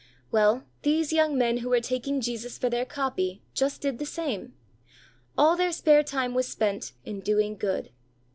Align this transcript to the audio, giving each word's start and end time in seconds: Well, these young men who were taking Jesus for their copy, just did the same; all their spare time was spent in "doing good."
Well, 0.31 0.63
these 0.81 1.13
young 1.13 1.37
men 1.37 1.57
who 1.57 1.69
were 1.69 1.79
taking 1.79 2.21
Jesus 2.21 2.57
for 2.57 2.71
their 2.71 2.85
copy, 2.85 3.43
just 3.53 3.81
did 3.81 3.99
the 3.99 4.05
same; 4.07 4.55
all 5.37 5.55
their 5.55 5.71
spare 5.71 6.01
time 6.01 6.33
was 6.33 6.47
spent 6.47 6.93
in 7.05 7.19
"doing 7.19 7.55
good." 7.55 7.91